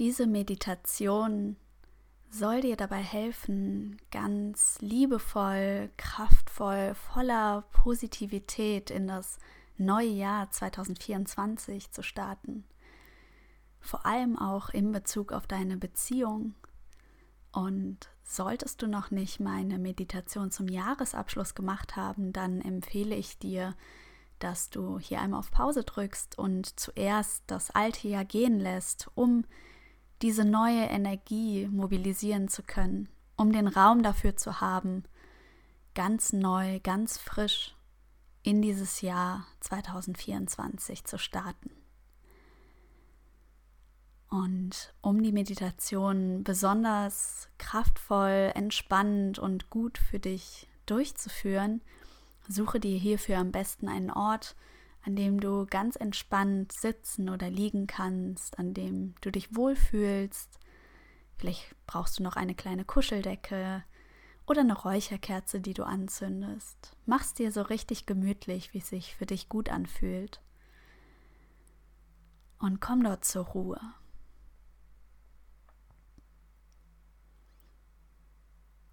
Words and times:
Diese 0.00 0.26
Meditation 0.26 1.56
soll 2.30 2.62
dir 2.62 2.78
dabei 2.78 3.02
helfen, 3.02 4.00
ganz 4.10 4.78
liebevoll, 4.80 5.90
kraftvoll, 5.98 6.94
voller 6.94 7.64
Positivität 7.70 8.90
in 8.90 9.06
das 9.06 9.38
neue 9.76 10.08
Jahr 10.08 10.50
2024 10.50 11.92
zu 11.92 12.02
starten. 12.02 12.64
Vor 13.78 14.06
allem 14.06 14.38
auch 14.38 14.70
in 14.70 14.90
Bezug 14.90 15.32
auf 15.32 15.46
deine 15.46 15.76
Beziehung. 15.76 16.54
Und 17.52 18.08
solltest 18.22 18.80
du 18.80 18.86
noch 18.86 19.10
nicht 19.10 19.38
meine 19.38 19.78
Meditation 19.78 20.50
zum 20.50 20.68
Jahresabschluss 20.68 21.54
gemacht 21.54 21.96
haben, 21.96 22.32
dann 22.32 22.62
empfehle 22.62 23.16
ich 23.16 23.38
dir, 23.38 23.76
dass 24.38 24.70
du 24.70 24.98
hier 24.98 25.20
einmal 25.20 25.40
auf 25.40 25.50
Pause 25.50 25.84
drückst 25.84 26.38
und 26.38 26.80
zuerst 26.80 27.42
das 27.48 27.70
alte 27.70 28.08
Jahr 28.08 28.24
gehen 28.24 28.58
lässt, 28.58 29.10
um 29.14 29.44
diese 30.22 30.44
neue 30.44 30.84
Energie 30.84 31.66
mobilisieren 31.68 32.48
zu 32.48 32.62
können, 32.62 33.08
um 33.36 33.52
den 33.52 33.68
Raum 33.68 34.02
dafür 34.02 34.36
zu 34.36 34.60
haben, 34.60 35.04
ganz 35.94 36.32
neu, 36.32 36.80
ganz 36.80 37.18
frisch 37.18 37.74
in 38.42 38.62
dieses 38.62 39.00
Jahr 39.00 39.46
2024 39.60 41.04
zu 41.04 41.18
starten. 41.18 41.70
Und 44.28 44.94
um 45.00 45.22
die 45.22 45.32
Meditation 45.32 46.44
besonders 46.44 47.48
kraftvoll, 47.58 48.52
entspannend 48.54 49.38
und 49.38 49.70
gut 49.70 49.98
für 49.98 50.20
dich 50.20 50.68
durchzuführen, 50.86 51.82
suche 52.46 52.78
dir 52.78 52.96
hierfür 52.96 53.38
am 53.38 53.50
besten 53.50 53.88
einen 53.88 54.10
Ort, 54.10 54.54
an 55.02 55.16
dem 55.16 55.40
du 55.40 55.66
ganz 55.66 55.96
entspannt 55.96 56.72
sitzen 56.72 57.30
oder 57.30 57.48
liegen 57.48 57.86
kannst, 57.86 58.58
an 58.58 58.74
dem 58.74 59.14
du 59.20 59.30
dich 59.30 59.54
wohlfühlst. 59.56 60.58
Vielleicht 61.36 61.74
brauchst 61.86 62.18
du 62.18 62.22
noch 62.22 62.36
eine 62.36 62.54
kleine 62.54 62.84
Kuscheldecke 62.84 63.82
oder 64.46 64.60
eine 64.60 64.76
Räucherkerze, 64.76 65.60
die 65.60 65.74
du 65.74 65.84
anzündest. 65.84 66.96
Mach's 67.06 67.34
dir 67.34 67.50
so 67.52 67.62
richtig 67.62 68.04
gemütlich, 68.04 68.74
wie 68.74 68.78
es 68.78 68.88
sich 68.88 69.14
für 69.14 69.26
dich 69.26 69.48
gut 69.48 69.70
anfühlt. 69.70 70.40
Und 72.58 72.80
komm 72.80 73.02
dort 73.02 73.24
zur 73.24 73.46
Ruhe. 73.46 73.80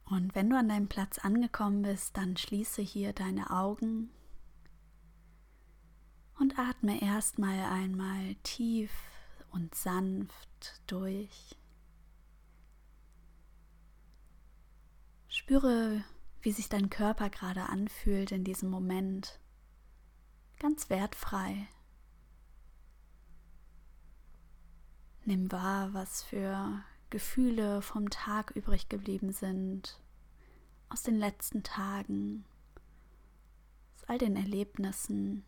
Und 0.05 0.36
wenn 0.36 0.49
du 0.49 0.58
an 0.58 0.69
deinem 0.69 0.88
Platz 0.88 1.19
angekommen 1.19 1.81
bist, 1.81 2.16
dann 2.16 2.38
schließe 2.38 2.81
hier 2.81 3.11
deine 3.11 3.49
Augen 3.49 4.09
und 6.39 6.59
atme 6.59 7.02
erstmal 7.02 7.59
einmal 7.59 8.35
tief 8.43 8.91
und 9.52 9.73
sanft 9.75 10.81
durch. 10.88 11.57
Spüre, 15.27 16.03
wie 16.41 16.52
sich 16.52 16.69
dein 16.69 16.89
Körper 16.89 17.30
gerade 17.30 17.63
anfühlt 17.69 18.31
in 18.31 18.43
diesem 18.43 18.69
Moment. 18.69 19.39
Ganz 20.59 20.89
wertfrei. 20.89 21.67
Nimm 25.25 25.52
wahr, 25.52 25.93
was 25.93 26.23
für 26.23 26.81
Gefühle 27.09 27.81
vom 27.81 28.09
Tag 28.09 28.52
übrig 28.52 28.89
geblieben 28.89 29.31
sind, 29.31 29.99
aus 30.89 31.03
den 31.03 31.15
letzten 31.15 31.63
Tagen, 31.63 32.45
aus 33.95 34.05
all 34.05 34.17
den 34.17 34.35
Erlebnissen. 34.35 35.45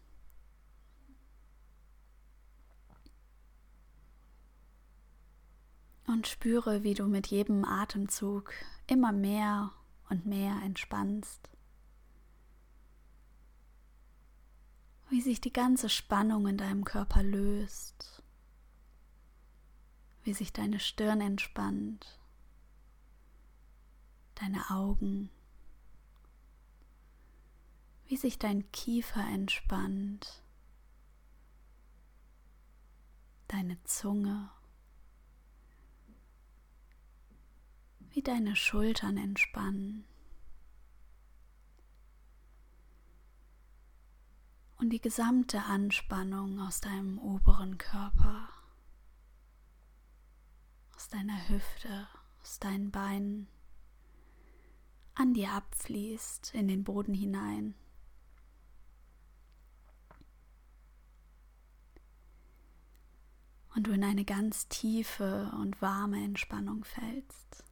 Und 6.09 6.25
spüre, 6.25 6.81
wie 6.81 6.95
du 6.95 7.05
mit 7.05 7.27
jedem 7.27 7.63
Atemzug 7.63 8.51
immer 8.87 9.11
mehr 9.11 9.71
und 10.09 10.25
mehr 10.25 10.59
entspannst. 10.63 11.51
Wie 15.09 15.21
sich 15.21 15.39
die 15.39 15.53
ganze 15.53 15.87
Spannung 15.87 16.47
in 16.47 16.57
deinem 16.57 16.83
Körper 16.83 17.21
löst. 17.21 18.23
Wie 20.23 20.33
sich 20.33 20.51
deine 20.51 20.79
Stirn 20.79 21.21
entspannt. 21.21 22.19
Deine 24.33 24.67
Augen. 24.71 25.29
Wie 28.07 28.17
sich 28.17 28.39
dein 28.39 28.71
Kiefer 28.71 29.23
entspannt. 29.27 30.41
Deine 33.47 33.77
Zunge. 33.83 34.49
Wie 38.11 38.21
deine 38.21 38.55
Schultern 38.55 39.17
entspannen 39.17 40.05
und 44.79 44.91
die 44.91 45.01
gesamte 45.01 45.63
Anspannung 45.63 46.59
aus 46.61 46.81
deinem 46.81 47.19
oberen 47.19 47.77
Körper, 47.77 48.49
aus 50.95 51.09
deiner 51.09 51.49
Hüfte, 51.49 52.07
aus 52.41 52.59
deinen 52.59 52.89
Beinen 52.89 53.47
an 55.15 55.33
dir 55.33 55.51
abfließt 55.51 56.53
in 56.55 56.69
den 56.69 56.85
Boden 56.85 57.13
hinein. 57.13 57.75
Und 63.75 63.87
du 63.87 63.91
in 63.91 64.03
eine 64.03 64.25
ganz 64.25 64.67
tiefe 64.69 65.51
und 65.59 65.81
warme 65.81 66.23
Entspannung 66.23 66.85
fällst. 66.85 67.68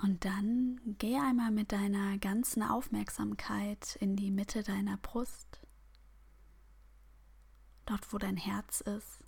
Und 0.00 0.24
dann 0.24 0.80
geh 0.98 1.18
einmal 1.18 1.50
mit 1.50 1.72
deiner 1.72 2.18
ganzen 2.18 2.62
Aufmerksamkeit 2.62 3.96
in 3.96 4.14
die 4.14 4.30
Mitte 4.30 4.62
deiner 4.62 4.96
Brust, 4.96 5.60
dort 7.84 8.12
wo 8.12 8.18
dein 8.18 8.36
Herz 8.36 8.80
ist. 8.80 9.24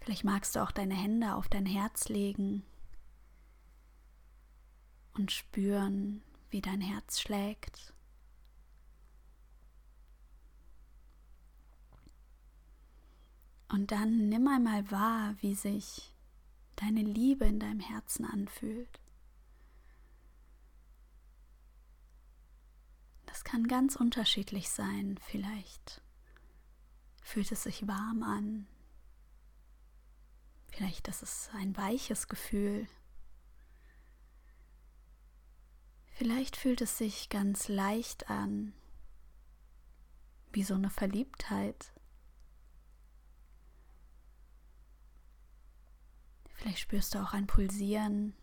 Vielleicht 0.00 0.22
magst 0.22 0.54
du 0.54 0.62
auch 0.62 0.70
deine 0.70 0.94
Hände 0.94 1.34
auf 1.34 1.48
dein 1.48 1.66
Herz 1.66 2.08
legen 2.08 2.62
und 5.14 5.32
spüren, 5.32 6.22
wie 6.50 6.60
dein 6.60 6.80
Herz 6.80 7.18
schlägt. 7.18 7.92
Und 13.68 13.90
dann 13.90 14.28
nimm 14.28 14.46
einmal 14.46 14.88
wahr, 14.92 15.34
wie 15.40 15.56
sich 15.56 16.15
deine 16.76 17.02
Liebe 17.02 17.46
in 17.46 17.58
deinem 17.58 17.80
Herzen 17.80 18.24
anfühlt. 18.24 19.00
Das 23.26 23.44
kann 23.44 23.66
ganz 23.66 23.96
unterschiedlich 23.96 24.70
sein. 24.70 25.18
Vielleicht 25.22 26.02
fühlt 27.22 27.50
es 27.52 27.64
sich 27.64 27.86
warm 27.86 28.22
an. 28.22 28.66
Vielleicht 30.68 31.08
ist 31.08 31.22
es 31.22 31.50
ein 31.54 31.76
weiches 31.76 32.28
Gefühl. 32.28 32.86
Vielleicht 36.12 36.56
fühlt 36.56 36.80
es 36.80 36.96
sich 36.96 37.28
ganz 37.28 37.68
leicht 37.68 38.30
an, 38.30 38.72
wie 40.52 40.62
so 40.62 40.74
eine 40.74 40.88
Verliebtheit. 40.88 41.92
Vielleicht 46.66 46.80
spürst 46.80 47.14
du 47.14 47.20
auch 47.20 47.32
ein 47.32 47.46
Pulsieren. 47.46 48.34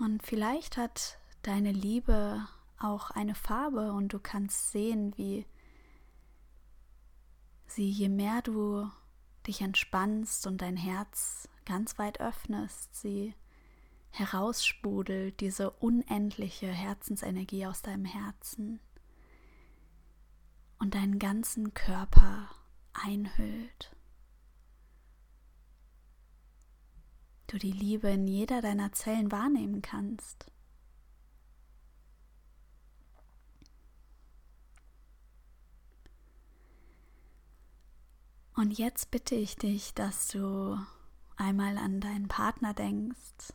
Und 0.00 0.20
vielleicht 0.24 0.76
hat 0.76 1.20
deine 1.42 1.70
Liebe 1.70 2.44
auch 2.80 3.12
eine 3.12 3.36
Farbe 3.36 3.92
und 3.92 4.12
du 4.12 4.18
kannst 4.18 4.72
sehen, 4.72 5.16
wie 5.16 5.46
sie, 7.68 7.88
je 7.88 8.08
mehr 8.08 8.42
du 8.42 8.90
dich 9.46 9.60
entspannst 9.60 10.48
und 10.48 10.60
dein 10.60 10.76
Herz 10.76 11.48
ganz 11.64 12.00
weit 12.00 12.18
öffnest, 12.18 12.96
sie 12.96 13.32
heraussprudelt, 14.10 15.38
diese 15.38 15.70
unendliche 15.70 16.66
Herzensenergie 16.66 17.66
aus 17.66 17.80
deinem 17.80 18.06
Herzen 18.06 18.80
und 20.80 20.96
deinen 20.96 21.20
ganzen 21.20 21.74
Körper 21.74 22.50
einhüllt. 22.92 23.94
Du 27.46 27.58
die 27.58 27.72
Liebe 27.72 28.08
in 28.08 28.26
jeder 28.26 28.62
deiner 28.62 28.92
Zellen 28.92 29.30
wahrnehmen 29.30 29.82
kannst. 29.82 30.50
Und 38.54 38.78
jetzt 38.78 39.10
bitte 39.10 39.34
ich 39.34 39.56
dich, 39.56 39.92
dass 39.94 40.28
du 40.28 40.78
einmal 41.36 41.78
an 41.78 42.00
deinen 42.00 42.28
Partner 42.28 42.74
denkst. 42.74 43.52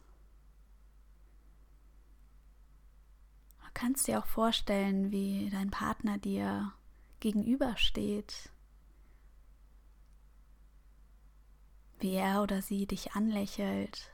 Du 3.60 3.68
kannst 3.74 4.07
dir 4.07 4.19
auch 4.19 4.25
vorstellen, 4.25 5.12
wie 5.12 5.50
dein 5.51 5.69
Partner 5.69 6.18
dir 6.18 6.74
gegenübersteht, 7.19 8.51
wie 12.00 12.14
er 12.14 12.44
oder 12.44 12.62
sie 12.62 12.86
dich 12.86 13.14
anlächelt. 13.14 14.12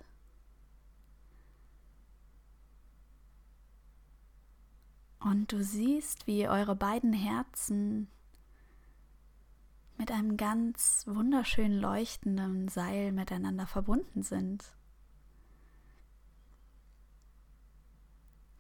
Und 5.19 5.51
du 5.51 5.63
siehst, 5.63 6.27
wie 6.27 6.49
eure 6.49 6.75
beiden 6.75 7.13
Herzen 7.13 8.09
mit 9.97 10.11
einem 10.11 10.35
ganz 10.35 11.05
wunderschön 11.07 11.71
leuchtenden 11.71 12.67
Seil 12.67 13.11
miteinander 13.13 13.65
verbunden 13.65 14.21
sind. 14.23 14.73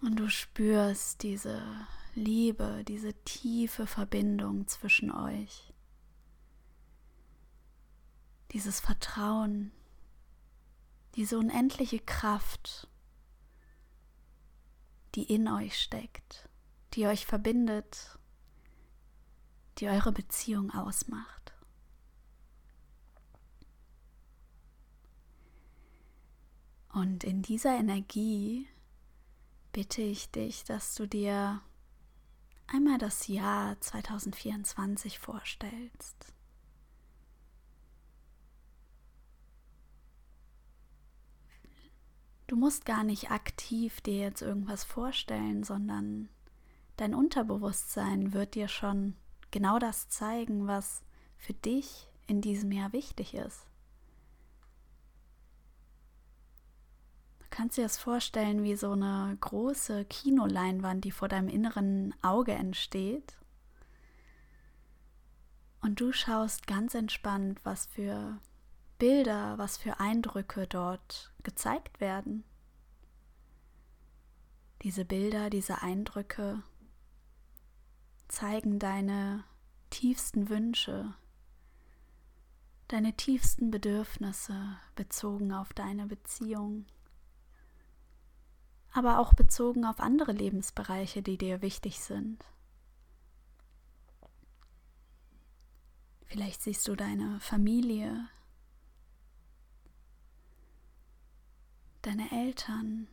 Und 0.01 0.19
du 0.19 0.29
spürst 0.29 1.23
diese 1.23 1.61
Liebe, 2.15 2.83
diese 2.87 3.13
tiefe 3.25 3.87
Verbindung 3.87 4.67
zwischen 4.67 5.11
euch. 5.11 5.72
Dieses 8.53 8.79
Vertrauen, 8.79 9.71
diese 11.15 11.37
unendliche 11.37 11.99
Kraft, 11.99 12.87
die 15.15 15.23
in 15.23 15.47
euch 15.47 15.79
steckt, 15.81 16.49
die 16.93 17.07
euch 17.07 17.25
verbindet, 17.25 18.17
die 19.79 19.87
eure 19.87 20.11
Beziehung 20.11 20.71
ausmacht. 20.71 21.53
Und 26.89 27.23
in 27.23 27.41
dieser 27.41 27.75
Energie 27.75 28.67
bitte 29.71 30.03
ich 30.03 30.29
dich, 30.29 30.63
dass 30.63 30.93
du 30.93 31.07
dir 31.07 31.59
einmal 32.67 32.99
das 32.99 33.27
Jahr 33.27 33.81
2024 33.81 35.17
vorstellst. 35.17 36.33
Du 42.47 42.55
musst 42.55 42.85
gar 42.85 43.03
nicht 43.03 43.31
aktiv 43.31 44.01
dir 44.01 44.17
jetzt 44.17 44.41
irgendwas 44.41 44.83
vorstellen, 44.83 45.63
sondern 45.63 46.29
dein 46.97 47.15
Unterbewusstsein 47.15 48.33
wird 48.33 48.55
dir 48.55 48.67
schon 48.67 49.15
genau 49.51 49.79
das 49.79 50.09
zeigen, 50.09 50.67
was 50.67 51.03
für 51.37 51.53
dich 51.53 52.09
in 52.27 52.41
diesem 52.41 52.71
Jahr 52.71 52.93
wichtig 52.93 53.33
ist. 53.33 53.67
kannst 57.53 57.77
dir 57.77 57.83
das 57.83 57.99
vorstellen 57.99 58.63
wie 58.63 58.75
so 58.75 58.93
eine 58.93 59.37
große 59.39 60.05
Kinoleinwand, 60.05 61.05
die 61.05 61.11
vor 61.11 61.27
deinem 61.27 61.49
inneren 61.49 62.15
Auge 62.23 62.53
entsteht. 62.53 63.37
Und 65.79 65.99
du 65.99 66.11
schaust 66.11 66.65
ganz 66.65 66.95
entspannt, 66.95 67.59
was 67.63 67.85
für 67.85 68.39
Bilder, 69.03 69.57
was 69.57 69.75
für 69.75 69.99
Eindrücke 69.99 70.65
dort 70.65 71.33
gezeigt 71.43 71.99
werden. 71.99 72.45
Diese 74.81 75.03
Bilder, 75.03 75.49
diese 75.49 75.81
Eindrücke 75.81 76.63
zeigen 78.29 78.79
deine 78.79 79.43
tiefsten 79.89 80.47
Wünsche, 80.47 81.13
deine 82.87 83.11
tiefsten 83.17 83.71
Bedürfnisse 83.71 84.77
bezogen 84.95 85.51
auf 85.51 85.73
deine 85.73 86.05
Beziehung 86.05 86.85
aber 88.93 89.19
auch 89.19 89.33
bezogen 89.33 89.83
auf 89.83 89.99
andere 89.99 90.31
Lebensbereiche, 90.31 91.21
die 91.21 91.37
dir 91.37 91.61
wichtig 91.61 91.99
sind. 91.99 92.45
Vielleicht 96.25 96.61
siehst 96.61 96.87
du 96.87 96.95
deine 96.95 97.41
Familie, 97.41 98.29
deine 102.03 102.31
Eltern, 102.31 103.07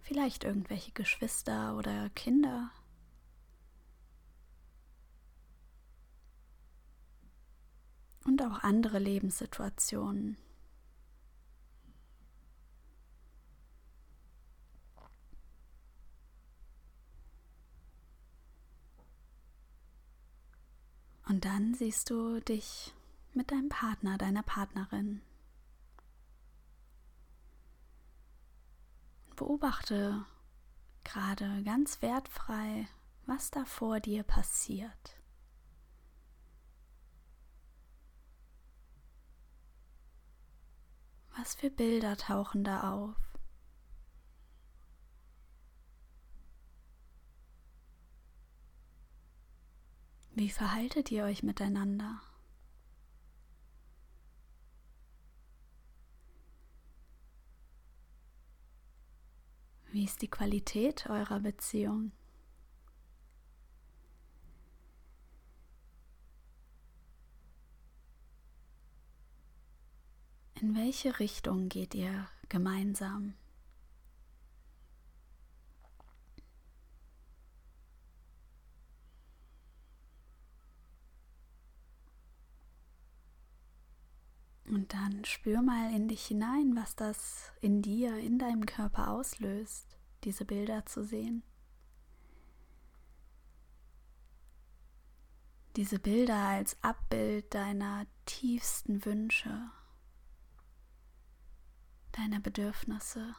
vielleicht 0.00 0.44
irgendwelche 0.44 0.92
Geschwister 0.92 1.76
oder 1.76 2.08
Kinder. 2.10 2.70
Und 8.24 8.40
auch 8.42 8.60
andere 8.60 8.98
Lebenssituationen. 8.98 10.38
Und 21.26 21.44
dann 21.44 21.74
siehst 21.74 22.10
du 22.10 22.40
dich 22.40 22.94
mit 23.34 23.50
deinem 23.50 23.68
Partner, 23.68 24.18
deiner 24.18 24.42
Partnerin. 24.42 25.22
Beobachte 29.36 30.24
gerade 31.02 31.62
ganz 31.64 32.00
wertfrei, 32.02 32.88
was 33.26 33.50
da 33.50 33.64
vor 33.64 34.00
dir 34.00 34.22
passiert. 34.22 35.20
Was 41.36 41.54
für 41.54 41.70
Bilder 41.70 42.16
tauchen 42.16 42.62
da 42.62 42.92
auf? 42.92 43.16
Wie 50.36 50.50
verhaltet 50.50 51.10
ihr 51.10 51.24
euch 51.24 51.42
miteinander? 51.42 52.20
Wie 59.94 60.02
ist 60.02 60.22
die 60.22 60.28
Qualität 60.28 61.08
eurer 61.08 61.38
Beziehung? 61.38 62.10
In 70.60 70.74
welche 70.74 71.20
Richtung 71.20 71.68
geht 71.68 71.94
ihr 71.94 72.26
gemeinsam? 72.48 73.34
Und 84.74 84.92
dann 84.92 85.24
spür 85.24 85.62
mal 85.62 85.94
in 85.94 86.08
dich 86.08 86.26
hinein, 86.26 86.74
was 86.74 86.96
das 86.96 87.52
in 87.60 87.80
dir, 87.80 88.18
in 88.18 88.40
deinem 88.40 88.66
Körper 88.66 89.08
auslöst, 89.08 89.96
diese 90.24 90.44
Bilder 90.44 90.84
zu 90.84 91.04
sehen. 91.04 91.44
Diese 95.76 96.00
Bilder 96.00 96.34
als 96.34 96.76
Abbild 96.82 97.54
deiner 97.54 98.06
tiefsten 98.26 99.04
Wünsche, 99.04 99.70
deiner 102.10 102.40
Bedürfnisse. 102.40 103.36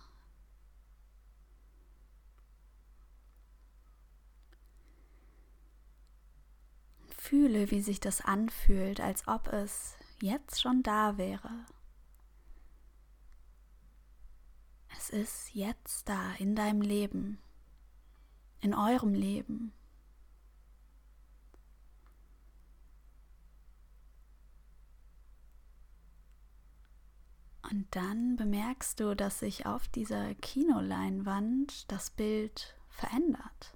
Fühle, 7.17 7.71
wie 7.71 7.81
sich 7.81 7.99
das 7.99 8.21
anfühlt, 8.21 9.01
als 9.01 9.27
ob 9.27 9.49
es 9.49 9.97
jetzt 10.21 10.61
schon 10.61 10.83
da 10.83 11.17
wäre. 11.17 11.65
Es 14.97 15.09
ist 15.09 15.53
jetzt 15.53 16.07
da 16.09 16.33
in 16.35 16.55
deinem 16.55 16.81
Leben, 16.81 17.39
in 18.61 18.73
eurem 18.73 19.13
Leben. 19.13 19.73
Und 27.71 27.95
dann 27.95 28.35
bemerkst 28.35 28.99
du, 28.99 29.15
dass 29.15 29.39
sich 29.39 29.65
auf 29.65 29.87
dieser 29.87 30.35
Kinoleinwand 30.35 31.91
das 31.91 32.09
Bild 32.09 32.77
verändert. 32.89 33.75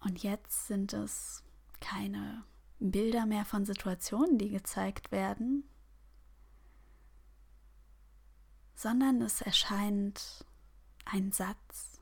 Und 0.00 0.22
jetzt 0.22 0.68
sind 0.68 0.92
es 0.92 1.42
keine 1.80 2.44
Bilder 2.78 3.26
mehr 3.26 3.44
von 3.44 3.64
Situationen, 3.64 4.38
die 4.38 4.50
gezeigt 4.50 5.10
werden, 5.10 5.64
sondern 8.74 9.22
es 9.22 9.40
erscheint 9.40 10.44
ein 11.04 11.32
Satz. 11.32 12.00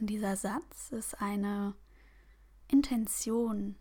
Und 0.00 0.08
dieser 0.08 0.36
Satz 0.36 0.90
ist 0.90 1.20
eine 1.20 1.74
Intention, 2.68 3.76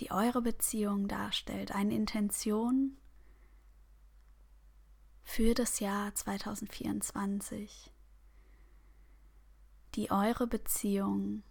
die 0.00 0.10
eure 0.10 0.42
Beziehung 0.42 1.06
darstellt, 1.06 1.72
eine 1.72 1.94
Intention 1.94 2.96
für 5.22 5.54
das 5.54 5.80
Jahr 5.80 6.14
2024, 6.14 7.93
die 9.94 10.10
eure 10.10 10.46
Beziehung 10.46 11.42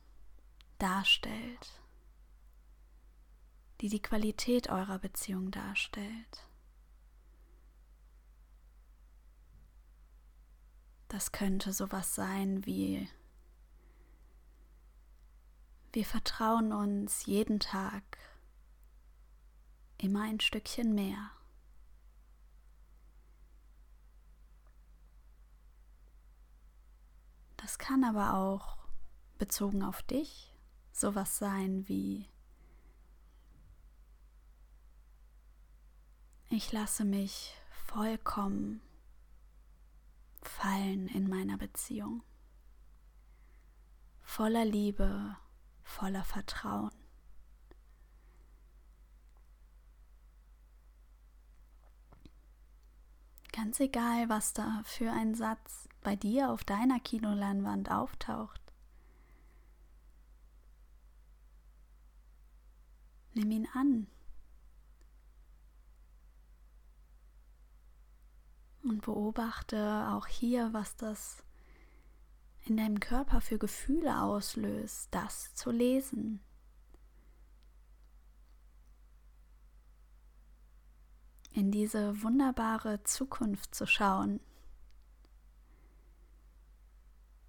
darstellt, 0.77 1.81
die 3.81 3.89
die 3.89 4.01
Qualität 4.01 4.69
eurer 4.69 4.99
Beziehung 4.99 5.51
darstellt. 5.51 6.47
Das 11.07 11.31
könnte 11.31 11.73
sowas 11.73 12.15
sein 12.15 12.65
wie 12.65 13.07
wir 15.93 16.05
vertrauen 16.05 16.73
uns 16.73 17.27
jeden 17.27 17.59
Tag 17.59 18.17
immer 19.99 20.23
ein 20.23 20.39
Stückchen 20.39 20.95
mehr. 20.95 21.29
Das 27.63 27.77
kann 27.77 28.03
aber 28.03 28.33
auch 28.33 28.77
bezogen 29.37 29.83
auf 29.83 30.03
dich 30.03 30.53
sowas 30.91 31.37
sein 31.37 31.87
wie 31.87 32.27
ich 36.49 36.73
lasse 36.73 37.05
mich 37.05 37.55
vollkommen 37.71 38.81
fallen 40.41 41.07
in 41.07 41.29
meiner 41.29 41.57
Beziehung, 41.57 42.21
voller 44.21 44.65
Liebe, 44.65 45.37
voller 45.83 46.25
Vertrauen. 46.25 46.91
Ganz 53.53 53.79
egal, 53.79 54.27
was 54.27 54.51
da 54.51 54.81
für 54.83 55.11
ein 55.13 55.33
Satz 55.33 55.82
bei 56.03 56.15
dir 56.15 56.51
auf 56.51 56.63
deiner 56.63 56.99
Kinoleinwand 56.99 57.89
auftaucht. 57.89 58.61
Nimm 63.33 63.49
ihn 63.49 63.67
an. 63.73 64.07
Und 68.83 69.01
beobachte 69.01 70.07
auch 70.11 70.27
hier, 70.27 70.73
was 70.73 70.95
das 70.97 71.43
in 72.65 72.77
deinem 72.77 72.99
Körper 72.99 73.41
für 73.41 73.57
Gefühle 73.57 74.21
auslöst, 74.21 75.07
das 75.11 75.55
zu 75.55 75.71
lesen. 75.71 76.41
In 81.53 81.71
diese 81.71 82.21
wunderbare 82.23 83.03
Zukunft 83.03 83.75
zu 83.75 83.85
schauen, 83.85 84.39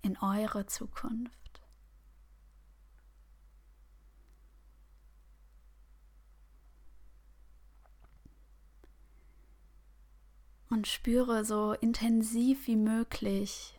in 0.04 0.18
eure 0.18 0.66
Zukunft. 0.66 1.32
Und 10.68 10.86
spüre 10.86 11.44
so 11.44 11.72
intensiv 11.72 12.66
wie 12.66 12.76
möglich, 12.76 13.78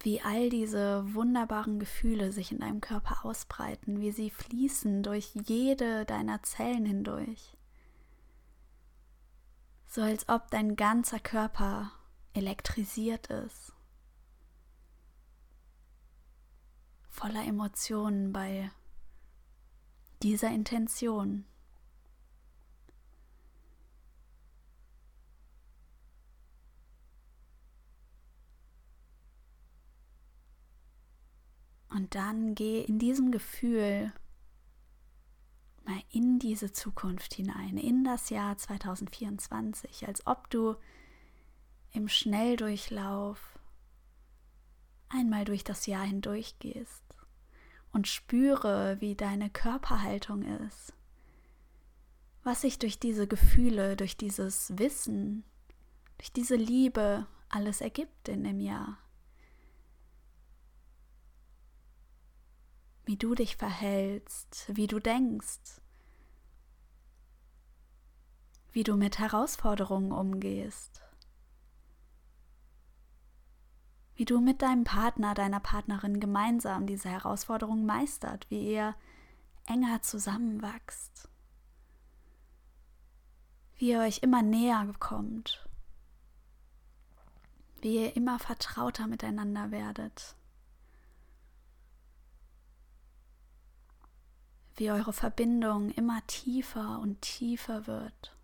wie 0.00 0.20
all 0.20 0.50
diese 0.50 1.14
wunderbaren 1.14 1.80
Gefühle 1.80 2.30
sich 2.30 2.52
in 2.52 2.60
deinem 2.60 2.80
Körper 2.80 3.24
ausbreiten, 3.24 4.00
wie 4.00 4.12
sie 4.12 4.30
fließen 4.30 5.02
durch 5.02 5.32
jede 5.34 6.04
deiner 6.04 6.42
Zellen 6.42 6.84
hindurch. 6.84 7.56
So 9.88 10.02
als 10.02 10.28
ob 10.28 10.50
dein 10.50 10.76
ganzer 10.76 11.18
Körper 11.18 11.90
elektrisiert 12.36 13.28
ist, 13.28 13.72
voller 17.08 17.44
Emotionen 17.44 18.32
bei 18.32 18.70
dieser 20.22 20.50
Intention. 20.50 21.46
Und 31.88 32.14
dann 32.14 32.54
geh 32.54 32.82
in 32.82 32.98
diesem 32.98 33.32
Gefühl 33.32 34.12
mal 35.86 36.02
in 36.10 36.38
diese 36.38 36.72
Zukunft 36.72 37.32
hinein, 37.32 37.78
in 37.78 38.04
das 38.04 38.28
Jahr 38.28 38.58
2024, 38.58 40.06
als 40.06 40.26
ob 40.26 40.50
du 40.50 40.76
im 41.96 42.08
Schnelldurchlauf 42.08 43.58
einmal 45.08 45.46
durch 45.46 45.64
das 45.64 45.86
Jahr 45.86 46.04
hindurch 46.04 46.58
gehst 46.58 47.02
und 47.90 48.06
spüre, 48.06 49.00
wie 49.00 49.14
deine 49.14 49.48
Körperhaltung 49.48 50.42
ist, 50.42 50.92
was 52.42 52.60
sich 52.60 52.78
durch 52.78 52.98
diese 52.98 53.26
Gefühle, 53.26 53.96
durch 53.96 54.18
dieses 54.18 54.78
Wissen, 54.78 55.42
durch 56.18 56.30
diese 56.32 56.56
Liebe 56.56 57.26
alles 57.48 57.80
ergibt 57.80 58.28
in 58.28 58.44
dem 58.44 58.60
Jahr. 58.60 58.98
Wie 63.06 63.16
du 63.16 63.34
dich 63.34 63.56
verhältst, 63.56 64.66
wie 64.68 64.86
du 64.86 65.00
denkst, 65.00 65.80
wie 68.72 68.84
du 68.84 68.96
mit 68.96 69.18
Herausforderungen 69.18 70.12
umgehst. 70.12 71.05
Wie 74.16 74.24
du 74.24 74.40
mit 74.40 74.62
deinem 74.62 74.84
Partner, 74.84 75.34
deiner 75.34 75.60
Partnerin 75.60 76.20
gemeinsam 76.20 76.86
diese 76.86 77.08
Herausforderung 77.10 77.84
meistert, 77.84 78.50
wie 78.50 78.72
ihr 78.72 78.94
enger 79.66 80.00
zusammenwachst, 80.02 81.28
wie 83.76 83.90
ihr 83.90 84.00
euch 84.00 84.22
immer 84.22 84.42
näher 84.42 84.90
kommt, 84.98 85.68
wie 87.82 87.96
ihr 87.96 88.16
immer 88.16 88.38
vertrauter 88.38 89.06
miteinander 89.06 89.70
werdet, 89.70 90.34
wie 94.76 94.90
eure 94.90 95.12
Verbindung 95.12 95.90
immer 95.90 96.26
tiefer 96.26 97.00
und 97.00 97.20
tiefer 97.20 97.86
wird. 97.86 98.35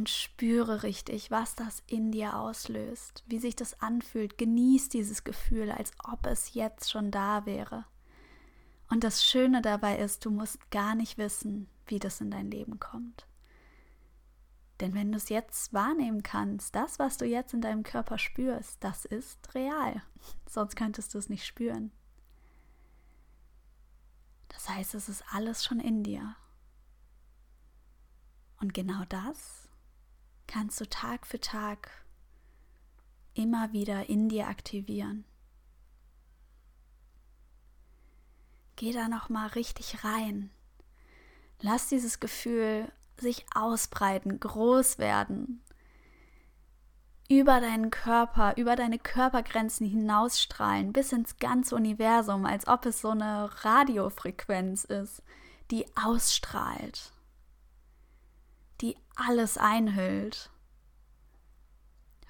Und 0.00 0.08
spüre 0.08 0.82
richtig, 0.82 1.30
was 1.30 1.56
das 1.56 1.82
in 1.86 2.10
dir 2.10 2.34
auslöst, 2.34 3.22
wie 3.26 3.38
sich 3.38 3.54
das 3.54 3.82
anfühlt. 3.82 4.38
Genieß 4.38 4.88
dieses 4.88 5.24
Gefühl, 5.24 5.70
als 5.70 5.92
ob 6.02 6.24
es 6.24 6.54
jetzt 6.54 6.90
schon 6.90 7.10
da 7.10 7.44
wäre. 7.44 7.84
Und 8.88 9.04
das 9.04 9.22
Schöne 9.22 9.60
dabei 9.60 9.98
ist, 9.98 10.24
du 10.24 10.30
musst 10.30 10.70
gar 10.70 10.94
nicht 10.94 11.18
wissen, 11.18 11.68
wie 11.86 11.98
das 11.98 12.22
in 12.22 12.30
dein 12.30 12.50
Leben 12.50 12.80
kommt. 12.80 13.26
Denn 14.80 14.94
wenn 14.94 15.12
du 15.12 15.18
es 15.18 15.28
jetzt 15.28 15.74
wahrnehmen 15.74 16.22
kannst, 16.22 16.74
das, 16.74 16.98
was 16.98 17.18
du 17.18 17.26
jetzt 17.26 17.52
in 17.52 17.60
deinem 17.60 17.82
Körper 17.82 18.16
spürst, 18.16 18.82
das 18.82 19.04
ist 19.04 19.54
real. 19.54 20.02
Sonst 20.48 20.76
könntest 20.76 21.12
du 21.12 21.18
es 21.18 21.28
nicht 21.28 21.44
spüren. 21.44 21.92
Das 24.48 24.66
heißt, 24.66 24.94
es 24.94 25.10
ist 25.10 25.24
alles 25.30 25.62
schon 25.62 25.78
in 25.78 26.02
dir. 26.02 26.36
Und 28.60 28.72
genau 28.72 29.04
das 29.10 29.59
kannst 30.50 30.80
du 30.80 30.88
Tag 30.88 31.28
für 31.28 31.40
Tag 31.40 31.90
immer 33.34 33.72
wieder 33.72 34.08
in 34.08 34.28
dir 34.28 34.48
aktivieren. 34.48 35.24
Geh 38.74 38.92
da 38.92 39.08
noch 39.08 39.28
mal 39.28 39.46
richtig 39.48 40.02
rein. 40.02 40.50
Lass 41.60 41.88
dieses 41.88 42.18
Gefühl 42.18 42.90
sich 43.16 43.46
ausbreiten, 43.54 44.40
groß 44.40 44.98
werden, 44.98 45.62
über 47.28 47.60
deinen 47.60 47.90
Körper, 47.90 48.56
über 48.56 48.74
deine 48.74 48.98
Körpergrenzen 48.98 49.86
hinausstrahlen, 49.86 50.92
bis 50.92 51.12
ins 51.12 51.36
ganze 51.36 51.76
Universum, 51.76 52.44
als 52.44 52.66
ob 52.66 52.86
es 52.86 53.00
so 53.00 53.10
eine 53.10 53.50
Radiofrequenz 53.64 54.82
ist, 54.82 55.22
die 55.70 55.86
ausstrahlt 55.96 57.12
die 58.80 58.96
alles 59.16 59.58
einhüllt. 59.58 60.50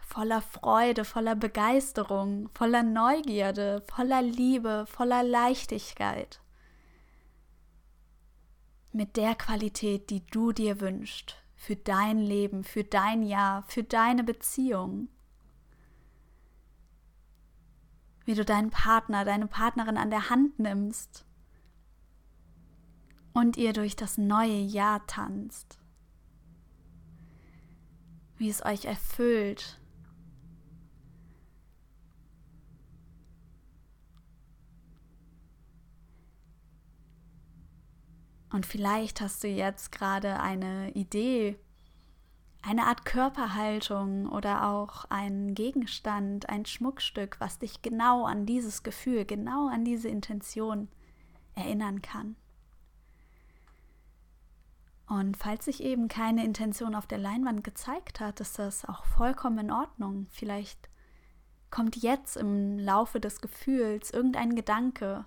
Voller 0.00 0.42
Freude, 0.42 1.04
voller 1.04 1.36
Begeisterung, 1.36 2.48
voller 2.52 2.82
Neugierde, 2.82 3.82
voller 3.86 4.22
Liebe, 4.22 4.84
voller 4.88 5.22
Leichtigkeit. 5.22 6.40
Mit 8.92 9.16
der 9.16 9.36
Qualität, 9.36 10.10
die 10.10 10.26
du 10.26 10.50
dir 10.50 10.80
wünschst, 10.80 11.36
für 11.54 11.76
dein 11.76 12.18
Leben, 12.18 12.64
für 12.64 12.82
dein 12.82 13.22
Jahr, 13.22 13.62
für 13.68 13.84
deine 13.84 14.24
Beziehung. 14.24 15.08
wie 18.30 18.34
du 18.36 18.44
deinen 18.44 18.70
Partner, 18.70 19.24
deine 19.24 19.48
Partnerin 19.48 19.96
an 19.96 20.10
der 20.10 20.30
Hand 20.30 20.60
nimmst 20.60 21.24
und 23.32 23.56
ihr 23.56 23.72
durch 23.72 23.96
das 23.96 24.18
neue 24.18 24.60
Jahr 24.60 25.04
tanzt, 25.08 25.79
wie 28.40 28.48
es 28.48 28.64
euch 28.64 28.86
erfüllt. 28.86 29.78
Und 38.50 38.64
vielleicht 38.66 39.20
hast 39.20 39.44
du 39.44 39.48
jetzt 39.48 39.92
gerade 39.92 40.40
eine 40.40 40.90
Idee, 40.92 41.58
eine 42.62 42.86
Art 42.86 43.04
Körperhaltung 43.04 44.26
oder 44.26 44.66
auch 44.68 45.04
ein 45.10 45.54
Gegenstand, 45.54 46.48
ein 46.48 46.64
Schmuckstück, 46.64 47.36
was 47.40 47.58
dich 47.58 47.82
genau 47.82 48.24
an 48.24 48.46
dieses 48.46 48.82
Gefühl, 48.82 49.26
genau 49.26 49.68
an 49.68 49.84
diese 49.84 50.08
Intention 50.08 50.88
erinnern 51.54 52.00
kann. 52.00 52.36
Und 55.10 55.36
falls 55.36 55.64
sich 55.64 55.82
eben 55.82 56.06
keine 56.06 56.44
Intention 56.44 56.94
auf 56.94 57.04
der 57.04 57.18
Leinwand 57.18 57.64
gezeigt 57.64 58.20
hat, 58.20 58.38
ist 58.38 58.60
das 58.60 58.84
auch 58.84 59.04
vollkommen 59.04 59.58
in 59.58 59.72
Ordnung. 59.72 60.28
Vielleicht 60.30 60.88
kommt 61.68 61.96
jetzt 61.96 62.36
im 62.36 62.78
Laufe 62.78 63.18
des 63.18 63.40
Gefühls 63.40 64.12
irgendein 64.12 64.54
Gedanke, 64.54 65.24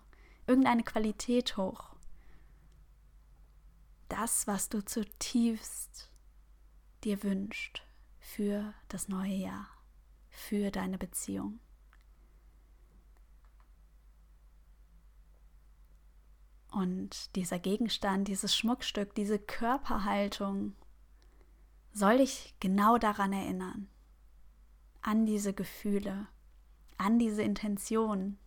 irgendeine 0.48 0.84
Qualität 0.84 1.58
hoch. 1.58 1.98
Das, 4.08 4.48
was 4.48 4.70
du 4.70 4.86
zutiefst 4.86 6.10
dir 7.04 7.22
wünscht 7.22 7.84
für 8.20 8.74
das 8.88 9.10
neue 9.10 9.36
Jahr, 9.36 9.68
für 10.30 10.72
deine 10.72 10.98
Beziehung. 10.98 11.60
Und 16.74 17.36
dieser 17.36 17.60
Gegenstand, 17.60 18.28
dieses 18.28 18.56
Schmuckstück, 18.56 19.14
diese 19.14 19.38
Körperhaltung 19.38 20.74
soll 21.92 22.18
dich 22.18 22.56
genau 22.60 22.98
daran 22.98 23.32
erinnern, 23.32 23.88
an 25.02 25.28
diese 25.28 25.54
Gefühle, 25.54 26.28
an 26.98 27.20
diese 27.20 27.44
Intention, 27.44 28.40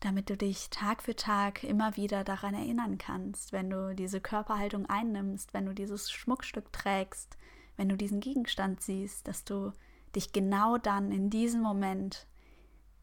damit 0.00 0.28
du 0.28 0.36
dich 0.36 0.68
Tag 0.68 1.02
für 1.02 1.16
Tag 1.16 1.64
immer 1.64 1.96
wieder 1.96 2.22
daran 2.22 2.52
erinnern 2.52 2.98
kannst, 2.98 3.52
wenn 3.52 3.70
du 3.70 3.94
diese 3.94 4.20
Körperhaltung 4.20 4.84
einnimmst, 4.84 5.54
wenn 5.54 5.64
du 5.64 5.74
dieses 5.74 6.10
Schmuckstück 6.12 6.70
trägst, 6.70 7.38
wenn 7.78 7.88
du 7.88 7.96
diesen 7.96 8.20
Gegenstand 8.20 8.82
siehst, 8.82 9.26
dass 9.26 9.44
du 9.44 9.72
dich 10.14 10.34
genau 10.34 10.76
dann 10.76 11.10
in 11.12 11.30
diesem 11.30 11.62
Moment 11.62 12.26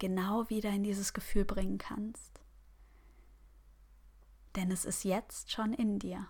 genau 0.01 0.50
wieder 0.50 0.72
in 0.72 0.81
dieses 0.81 1.13
Gefühl 1.13 1.46
bringen 1.46 1.77
kannst. 1.77 2.41
Denn 4.55 4.72
es 4.72 4.84
ist 4.84 5.03
jetzt 5.03 5.51
schon 5.51 5.74
in 5.74 6.00
dir. 6.00 6.27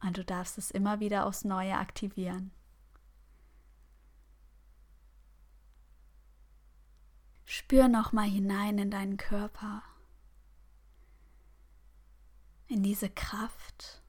Und 0.00 0.16
du 0.16 0.24
darfst 0.24 0.56
es 0.56 0.70
immer 0.70 0.98
wieder 0.98 1.26
aufs 1.26 1.44
Neue 1.44 1.76
aktivieren. 1.76 2.50
Spür 7.44 7.88
noch 7.88 8.12
mal 8.12 8.28
hinein 8.28 8.78
in 8.78 8.90
deinen 8.90 9.18
Körper, 9.18 9.82
in 12.68 12.82
diese 12.82 13.10
Kraft, 13.10 14.02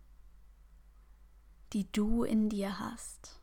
die 1.74 1.92
du 1.92 2.24
in 2.24 2.48
dir 2.48 2.80
hast. 2.80 3.42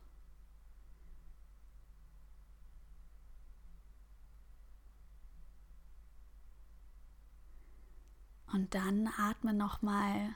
Und 8.51 8.73
dann 8.73 9.07
atme 9.17 9.53
nochmal 9.53 10.35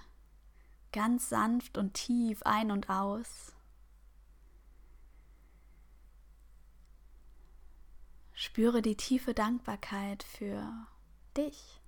ganz 0.92 1.30
sanft 1.30 1.78
und 1.78 1.94
tief 1.94 2.42
ein 2.44 2.72
und 2.72 2.90
aus. 2.90 3.54
Spüre 8.34 8.82
die 8.82 8.96
tiefe 8.96 9.34
Dankbarkeit 9.34 10.24
für 10.24 10.88
dich, 11.36 11.82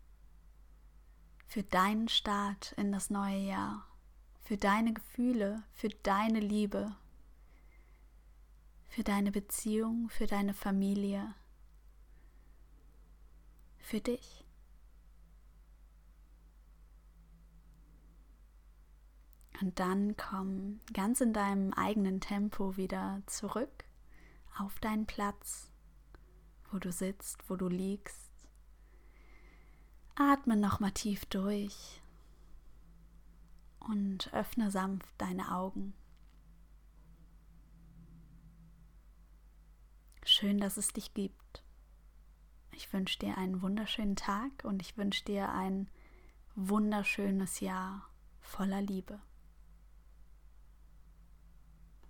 für 1.48 1.64
deinen 1.64 2.10
Start 2.10 2.74
in 2.74 2.92
das 2.92 3.10
neue 3.10 3.40
Jahr, 3.40 3.88
für 4.42 4.58
deine 4.58 4.94
Gefühle, 4.94 5.64
für 5.72 5.90
deine 5.90 6.42
Liebe, 6.42 6.96
für 8.90 9.04
deine 9.04 9.32
Beziehung, 9.32 10.10
für 10.10 10.28
deine 10.28 10.54
Familie, 10.54 11.34
für 13.78 14.02
dich. 14.02 14.41
Und 19.62 19.80
dann 19.80 20.18
komm 20.18 20.80
ganz 20.92 21.22
in 21.22 21.34
deinem 21.34 21.72
eigenen 21.74 22.20
Tempo 22.20 22.78
wieder 22.78 23.22
zurück 23.28 23.86
auf 24.58 24.80
deinen 24.80 25.06
Platz, 25.06 25.70
wo 26.72 26.80
du 26.80 26.92
sitzt, 26.92 27.48
wo 27.48 27.56
du 27.56 27.68
liegst. 27.68 28.32
Atme 30.16 30.58
nochmal 30.58 30.92
tief 30.92 31.26
durch 31.26 32.02
und 33.80 34.34
öffne 34.34 34.72
sanft 34.72 35.14
deine 35.20 35.56
Augen. 35.56 35.94
Schön, 40.24 40.60
dass 40.60 40.78
es 40.78 40.94
dich 40.94 41.14
gibt. 41.14 41.64
Ich 42.72 42.92
wünsche 42.94 43.20
dir 43.20 43.38
einen 43.38 43.62
wunderschönen 43.62 44.16
Tag 44.16 44.64
und 44.64 44.82
ich 44.82 44.98
wünsche 44.98 45.26
dir 45.26 45.52
ein 45.52 45.88
wunderschönes 46.56 47.60
Jahr 47.60 48.08
voller 48.40 48.82
Liebe. 48.82 49.20